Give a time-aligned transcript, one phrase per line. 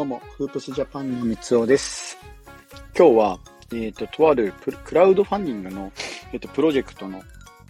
[0.00, 2.16] どうも、フープスジャパンの三つおです。
[2.96, 3.38] 今日は、
[3.74, 5.92] えっ、と、とあるクラウドファンディングの、
[6.32, 7.20] えっ、と、プロジェクトの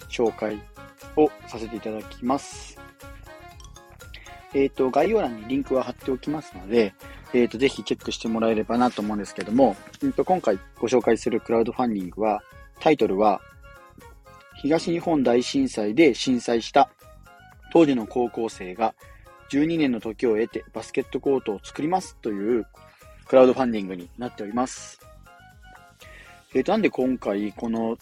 [0.08, 0.62] 紹介
[1.16, 2.78] をさせていただきます。
[4.54, 6.94] えっ、と、概要欄にリンクは貼っておきますので、
[7.34, 12.44] えっ、と、ぜひチェックしてもらえればなと思うんですけども、えーと今回ご紹介するクラウドファンディングは、
[12.78, 13.40] タイトルは、
[14.62, 16.90] 東日本大震災で震災した
[17.72, 18.94] 当時の高校生が
[19.50, 22.66] 12年の時を経てバスケットコートを作りますという
[23.26, 25.00] クラウドファンディングになっております。
[26.54, 27.96] えーと、なんで今回この、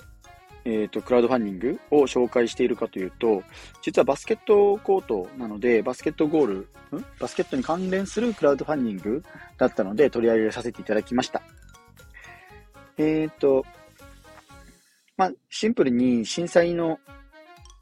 [0.64, 3.42] えーと、クラウドファンディングを紹介しているかというと、
[3.82, 7.04] 実はバスケットコートなので、バスケットゴール、ん？
[7.18, 9.22] バスケットに関連するクラウドファンディング
[9.58, 11.42] だったので取り上げさせていただきました。
[12.96, 13.66] えっ、と、
[15.18, 16.98] まあ、シンプルに震災の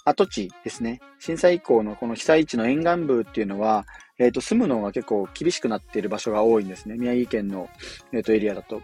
[0.06, 1.00] 跡地ですね。
[1.18, 3.84] 震災以降のこの被災地の沿岸部っていうのは、
[4.18, 6.94] えっ、と、住むのが結構厳しくなっている場所が多いんですね。
[6.96, 7.68] 宮城県の、
[8.12, 8.80] えっとエリアだと。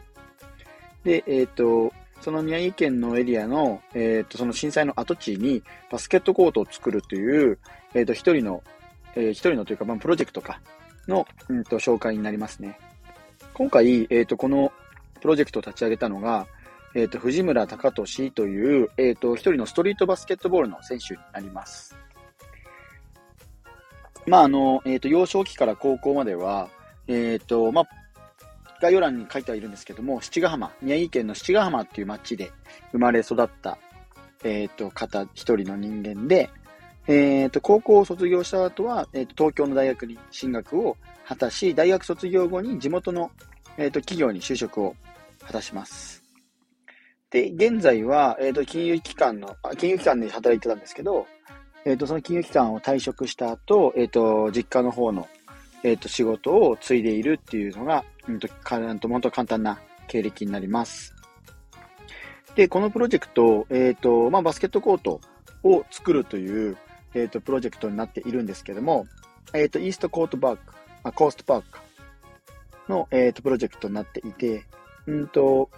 [1.04, 7.58] で、えっ、と、その宮城県のエリアの、えっ、と、その震災の跡地にバスケットコートを作るという、
[7.94, 8.62] えっ、と、一人の、
[9.14, 10.60] えー一人のというか、まあ、プロジェクトか、
[11.08, 12.78] の、うんと、紹介になりますね。
[13.54, 14.72] 今回、えっ、と、この
[15.20, 16.46] プロジェクトを立ち上げたのが、
[16.94, 21.96] えっ、と、藤村隆俊という、えっ、と、一人のストリートバスケットボールの選手になります。
[24.26, 26.68] まあ、あの、えっ、と、幼少期から高校までは、
[27.08, 27.84] えっ、と、まあ、
[28.80, 32.52] 概要欄に書いてはいるんですけども、七ヶ浜、宮城県の七ヶ浜っていう町で
[32.90, 33.78] 生まれ育った、
[34.44, 36.50] えっ、と、方、一人の人間で、
[37.06, 43.30] えっ、と、高校を卒業した後は、えっ、と、東京の大学に進学を果たし、大学卒業後に地元の、
[43.78, 44.94] えっ、と、企業に就職を
[45.46, 46.21] 果たします。
[47.32, 51.26] で、現在は、えっ、と、金融機関の、金融機関で働いてたんですけど、
[51.86, 55.26] えっ、と、その金融機関を退職した後、えっ、と、実家の方の、
[55.82, 61.14] えっ、と、仕事を継いでいるっていうのが、うんと、かんと、本当簡単な経歴になります。
[62.54, 65.22] で、このプロジェクト、えっ、と、まあ、バスケットコート
[65.64, 66.76] を作るという、
[67.14, 69.06] えっ、と、プロジェクトになっているんですけども、
[69.54, 71.78] えっ、と、イーストコートパーク、あ、コーストパーク
[72.90, 74.66] の、えっ、と、プロジェクトになっていて、
[75.06, 75.70] うんと、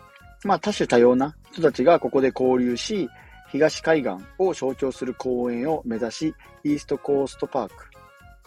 [0.44, 3.08] まあ、多種多様な人たちがここで交流し、
[3.52, 6.34] 東海岸を象徴する公園を目指し、
[6.64, 7.74] イーストコーストパーク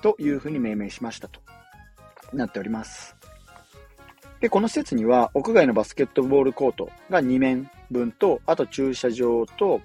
[0.01, 1.39] というふうに命名しましたと
[2.33, 3.15] なっております。
[4.41, 9.79] で、この施設には屋外のバスケットボールコートが2面分と、あと駐車場と、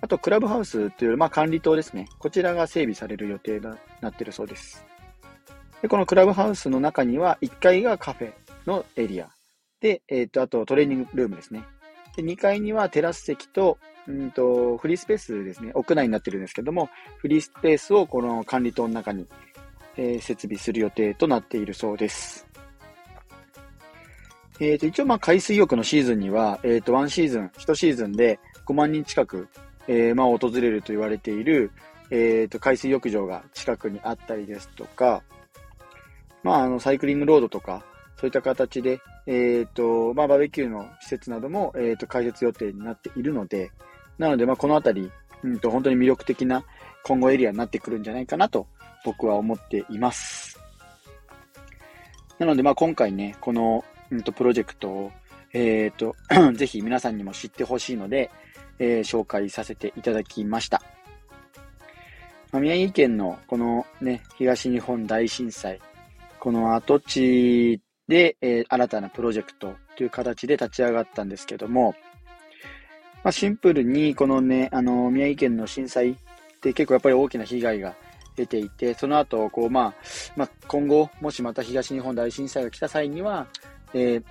[0.00, 2.08] あとクラブハウスという、まあ、管理棟ですね。
[2.18, 3.66] こちらが整備される予定に
[4.00, 4.86] なっているそうです。
[5.82, 8.32] で、このクラブハウスの中には1階がカフェ
[8.66, 9.28] のエリア。
[9.82, 11.64] で、えっ、と、あとトレーニングルームですね。
[12.16, 15.72] で、2階にはテラス席と、うんと、フリースペースですね。
[15.74, 19.26] 屋内になってるんですけども、フリースペースをこの管理棟の中に、
[19.96, 22.46] えー設備する予定となっているそうです。
[24.60, 29.48] えっ、と、一応まあ海水浴のシーズンには、えっ、と、ワンシーズン、1シーズンで5万人近く、
[29.88, 31.70] えーまあ訪れると言われている、
[32.10, 35.22] えっ、と、海水浴場が近くにあったりですとか、
[36.42, 37.84] まあ、あの、サイクリングロードとか、
[38.22, 43.72] そういった形で、えっ、と、まあ、バーベキューの施設なども、えっ、と、開設予定になっているので、
[44.16, 45.10] なので、まあ、このあたり、
[45.42, 46.64] うんと、本当に魅力的な
[47.02, 48.68] 今後エリアになってくるんじゃないかなと、
[49.04, 50.56] 僕は思っています。
[52.38, 55.10] なので、まあ、今回ね、この、うんと、プロジェクトを、
[55.52, 56.14] えっ、と、
[56.54, 58.30] ぜひ皆さんにも知ってほしいので、
[58.78, 60.80] えー紹介させていただきました。
[62.52, 65.80] 宮城県のこのね、東日本大震災、
[66.38, 71.94] この跡地で、えー新たなプロジェクトという形で立ち上がったんですけども、
[73.24, 76.16] まあ、シンプルにこのね、あの、宮城県の震災っ
[76.60, 77.94] て結構やっぱり大きな被害が
[78.36, 79.94] 出ていて、その後、こう、まあ、
[80.36, 83.46] まあ、今後、もしまた東日本大震災が来た際には、
[83.94, 84.24] えー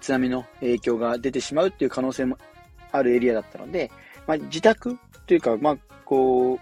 [0.00, 2.36] 津波の影響が出てしまうっていう可能性も
[2.92, 3.90] あるエリアだったので、
[4.26, 6.60] まあ、自宅というか、まあ、こう、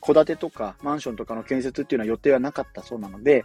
[0.00, 3.44] 戸建てとかマンションとかの建設っていうのは予定はなかったそうなので、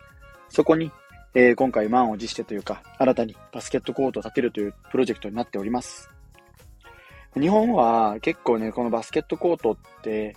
[0.50, 0.92] そこに、
[1.36, 6.10] えー今回満を持してというか、新たにバスケットコートを建てるというプロジェクトになっております。
[7.40, 10.36] 日本は結構ね、このバスケットコートって、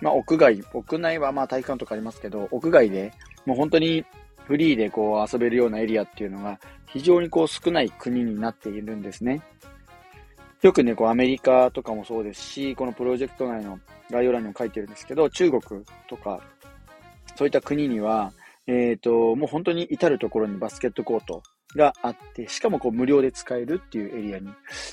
[0.00, 3.12] まあ屋外、屋内はまあ体育館とかありますけど、屋外で
[3.44, 4.06] もう本当に
[4.46, 9.42] フリーでこう遊べるようなエリアっていうのが非常にこう少ない国になっているんですね。
[10.62, 13.78] よくね、こうアメリカとかもそうですし、このプロジェクト内の
[14.10, 16.40] 概要欄にも書いてるんですけど、中国とか、
[17.36, 18.32] そういった国には、
[18.66, 21.42] えっ、と、もう本当に至るところにバスケットコート
[21.76, 24.48] があって、しかもこう無料で使えるっていうエリアに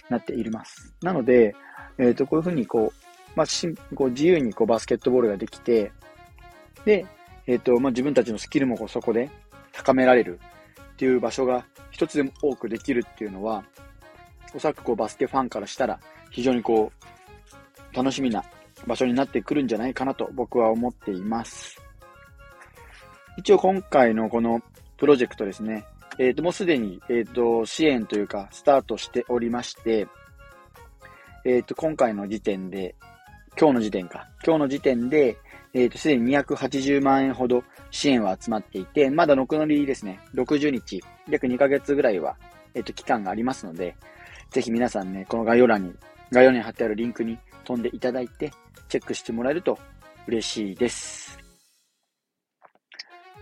[0.10, 0.96] なっています。
[1.02, 1.56] なので、
[1.98, 5.92] えっ、と、こういうふうにこう、まあ、しこう自由にこうバスケットボールができて、
[6.86, 7.06] で、
[7.46, 9.30] えっ、と、まあ、自分たちのスキルもこうそこで
[9.72, 10.40] 高められる
[10.94, 13.64] っていう場所が一つでも多くできるっていうのは、
[14.56, 16.00] おそらくこうバスケファンからしたら
[16.32, 16.92] 非常にこ
[17.94, 18.44] う、楽しみな
[18.88, 21.82] 場所になってくるんじゃないかなと僕は思っています。
[23.38, 24.62] 一応今回のこの
[24.98, 25.86] プロジェクトですね、
[26.20, 30.08] えっ、ー、と、もうすでに、えっ、ー、と、支援というか、スタートしておりまして、
[31.46, 32.96] えっ、ー、と、今回の時点で、
[33.58, 35.38] 今日の時点か、今日の時点で、
[35.74, 42.36] えっ、と、すでに280万円ほど支援は集まっていて、まだ残りですね、60日、約2ヶ月ぐらいは、
[42.74, 43.96] えっ、と、期間がありますので、
[44.52, 45.94] ぜひ皆さんね、この概要欄に、
[46.32, 48.52] 概要欄に貼ってあるリンクに飛んでいただいて、
[48.90, 49.80] チェックしてもらえると
[50.28, 51.39] 嬉しいです。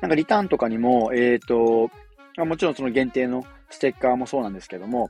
[0.02, 1.90] なんかリターンとかにも、えっ、ー、と、
[2.46, 5.10] もちろんその限定のステッカーもそうなんですけども、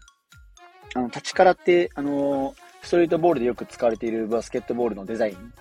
[0.96, 5.54] あの、立ちからって、あの、ストリートボールでよく使われているバスケットボールのデザイン、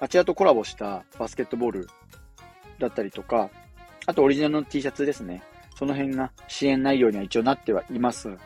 [0.00, 1.88] あちらとコラボしたバスケットボール
[2.78, 3.50] だったりとか、
[4.06, 5.42] あとオリジナルの T シャツですね。
[5.76, 8.36] その辺が支援内容には一応なってはいます。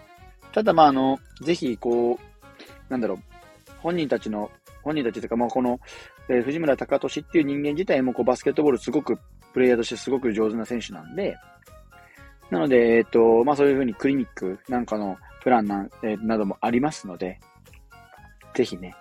[0.52, 3.18] ただまああの、ぜひこう、なんだろう、
[3.78, 4.50] 本人たちの、
[4.82, 5.80] 本人たちというか、まあこの、
[6.28, 9.18] えー、藤村隆俊っていう人間自体もこうバスケットボールすごく、
[9.52, 11.36] プレイヤーとしてすごく上手な選手なんで、
[12.50, 17.40] なので、えっ、ー、と、まあそういうふうにクリニックなんかのプランな,、えー、などもありますので、
[18.54, 18.94] ぜひね、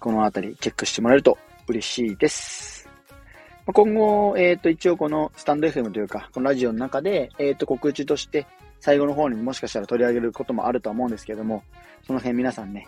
[0.00, 1.36] このあたりチェックしてもらえると
[1.66, 2.88] 嬉しいです。
[3.66, 8.46] ま今後、えっ、ー、と、一応このスタンド FM というか、このラジオの中で、えっ、と、告知として
[8.80, 11.62] 最後の方にもしかしたら取り上げることもあるとは思うんですけども、
[12.06, 12.86] その辺皆さんね、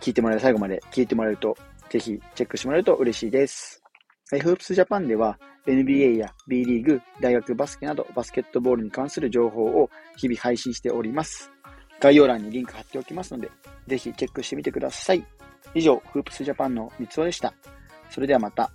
[0.00, 1.56] 聞いてもらえる、最後まで聞いてもらえると、
[1.88, 3.82] ぜひチェックしてもらえると嬉しいです。
[4.30, 11.50] フープスジャパンでは NBA や B リーグ、大学バスケなどバスケットボールに関する情報を日々配信しております。
[12.00, 13.50] 概要欄にリンク貼っておきますので、
[13.86, 15.24] ぜひチェックしてみてください。
[15.74, 17.54] 以上、フープスジャパンの三つおでした。
[18.10, 18.72] それではまた。